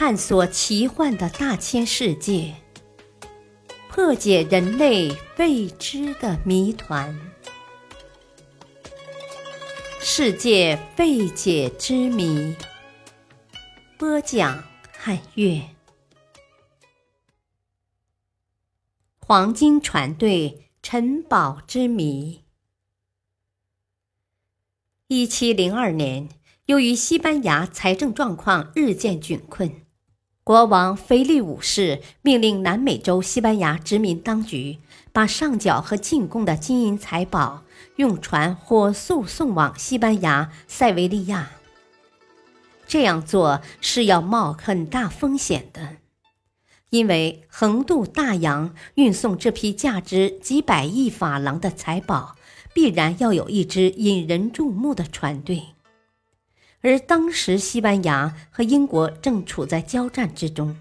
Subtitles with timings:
[0.00, 2.54] 探索奇幻的大千世界，
[3.88, 7.18] 破解人类未知的谜团，
[9.98, 12.54] 世界未解之谜。
[13.98, 14.62] 播讲：
[14.96, 15.60] 汉乐。
[19.18, 22.44] 黄金船队城堡之谜。
[25.08, 26.28] 一七零二年。
[26.66, 29.86] 由于西班牙财政状况日渐窘困，
[30.48, 34.78] 国王腓力五世命令南美洲西班牙殖民当局
[35.12, 37.64] 把上缴和进贡的金银财宝
[37.96, 41.50] 用船火速送往西班牙塞维利亚。
[42.86, 45.96] 这样做是要冒很大风险的，
[46.88, 52.36] 因为横渡大洋运送这批价值几百亿法郎的财宝，
[52.72, 55.64] 必然要有一支引人注目的船队。
[56.80, 60.76] 而当时，西班牙和英国正处在交战之中。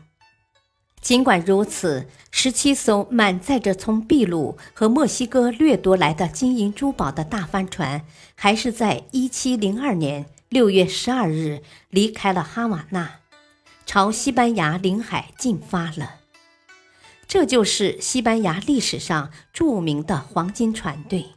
[1.02, 13.20] 尽管如此，十七艘满载着从秘鲁和墨西哥掠夺来的金银珠宝的大帆船，还是在一七零二年六月十二日离开了哈瓦那，
[13.86, 16.16] 朝西班牙领海进发了。
[17.28, 21.37] 这就是西班牙历史上著名的黄金船队。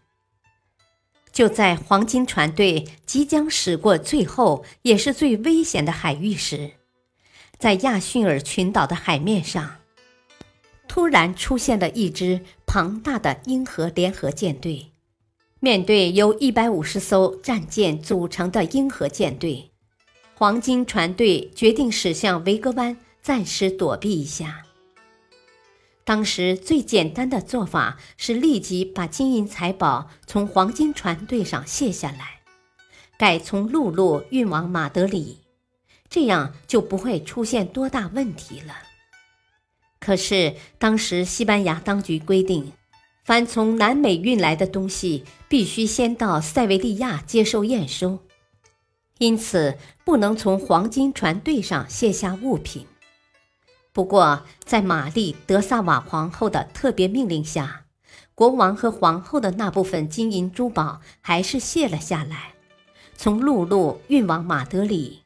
[1.33, 6.73] 就在黄金船队即将驶过最后也是最危险的海域时，
[7.59, 9.77] 在亚逊尔群岛的海面上，
[10.89, 14.87] 突然出现了一支庞大的英荷联合舰队。
[15.61, 19.71] 面对由一百五十艘战舰组成的英荷舰队，
[20.35, 24.63] 黄金船队决定驶向维格湾，暂时躲避一下。
[26.05, 32.41] 当时最简单的做法是立即把金银财宝从黄金船队上卸下来，
[33.17, 35.39] 改从陆路运往马德里，
[36.09, 38.75] 这样就不会出现多大问题了。
[40.01, 42.73] 可是当时西班牙当局规定，
[43.25, 48.19] 凡从南美运来的东西必须先到塞维利亚接受验收，
[49.19, 52.87] 因此不能从黄金船队上卸下物品。
[54.01, 57.85] 不过，在玛丽·德萨瓦皇后的特别命令下，
[58.35, 62.55] 国王和皇后的那部分金银珠宝还是卸了下来，
[63.15, 65.25] 从陆路运往马德里。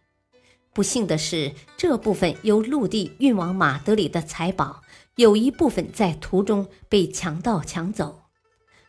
[0.72, 4.82] 不幸的是，这部分由陆地运往马德里的财宝，
[5.14, 8.22] 有一部分在途中被强盗抢走。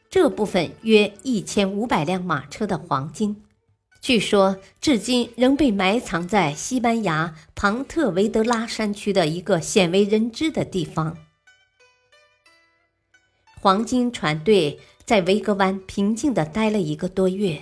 [0.10, 3.44] 这部分约一千五百辆马车的黄金。
[4.06, 11.18] 据说，至今仍被埋藏在西班牙庞特维德拉山区的一个鲜为人知的地方。
[13.60, 17.60] 黄金船队在维格湾平静地待了一个多月。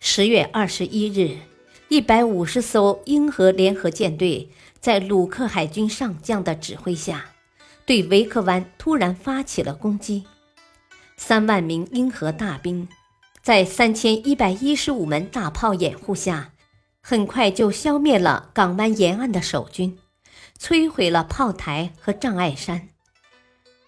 [0.00, 1.38] 十月二十一日，
[1.90, 7.24] 一百五十艘英荷联合舰队在鲁克海军上将的指挥下，
[7.84, 10.24] 对维克湾突然发起了攻击。
[11.16, 12.88] 三万名英荷大兵。
[13.46, 16.50] 在三千一百一十五门大炮掩护下，
[17.00, 19.96] 很快就消灭了港湾沿岸的守军，
[20.58, 22.88] 摧毁了炮台和障碍山。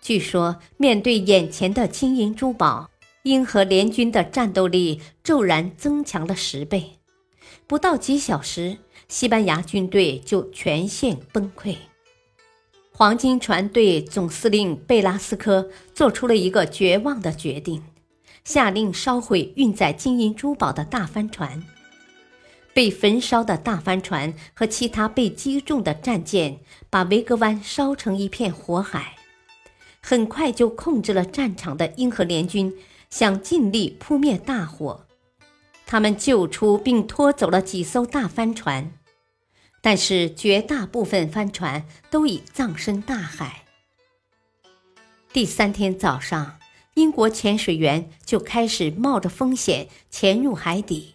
[0.01, 2.89] 据说，面对眼前的金银珠宝，
[3.25, 6.93] 英荷联军的战斗力骤然增强了十倍。
[7.67, 11.75] 不到几小时，西班牙军队就全线崩溃。
[12.93, 17.83] 黄金船队总司令贝拉斯科做出了一个绝望的决定。
[18.49, 21.63] 下令烧毁运载金银珠宝的大帆船，
[22.73, 29.17] 被焚烧的大帆船和其他被击中的战舰，把维格湾烧成一片火海。
[30.01, 32.75] 很快就控制了战场的英荷联军
[33.11, 35.05] 想尽力扑灭大火，
[35.85, 38.91] 他们救出并拖走了几艘大帆船，
[39.83, 43.65] 但是绝大部分帆船都已葬身大海。
[45.35, 46.58] 第三天早上。
[46.95, 51.15] 英国潜水员就开始冒着风险潜入海底，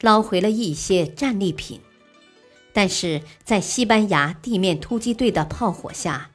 [0.00, 1.80] 捞回了一些战利品，
[2.72, 6.32] 但是在西班牙地面突击队的炮火下，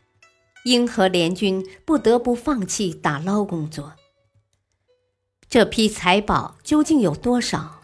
[0.63, 3.95] 英荷联军不得不放弃打捞工作。
[5.49, 7.81] 这批财宝究竟有多少？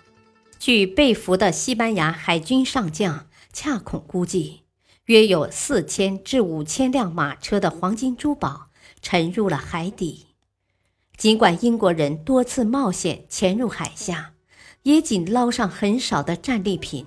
[0.60, 4.62] 据被俘的西班牙海军上将恰孔估计，
[5.06, 8.70] 约有四千至五千辆马车的黄金珠宝
[9.02, 10.28] 沉入了海底。
[11.24, 14.34] 尽管英国人多次冒险潜入海下，
[14.82, 17.06] 也仅捞上很少的战利品。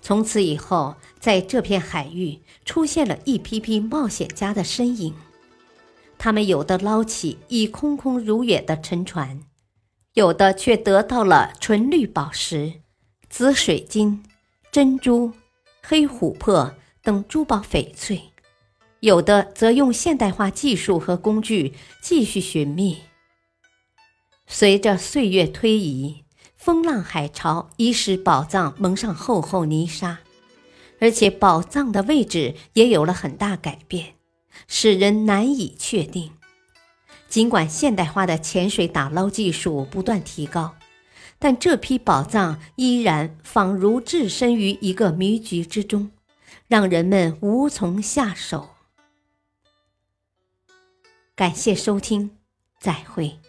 [0.00, 5.12] 从此以后，在这片海域出现了一批批冒险家的身影。
[6.16, 9.40] 他们有的捞起已空空如也的沉船，
[10.12, 12.74] 有的却得到了纯绿宝石、
[13.28, 14.22] 紫水晶、
[14.70, 15.32] 珍珠、
[15.82, 18.22] 黑琥珀等珠宝翡翠，
[19.04, 23.00] 有的则用现代化技术和工具继续寻觅。
[24.46, 26.24] 随着岁月推移，
[26.56, 30.20] 风浪海潮已使宝藏蒙上厚厚泥沙，
[31.00, 34.14] 而且宝藏的位置也有了很大改变，
[34.68, 36.30] 使人难以确定。
[37.28, 40.76] 尽管现代化的潜水打捞技术不断提高，
[41.38, 46.10] 但这批宝藏依然仿如置身于一个迷局之中，
[46.68, 48.70] 让人们无从下手。
[51.36, 52.30] 感谢收听，
[52.78, 53.40] 再会。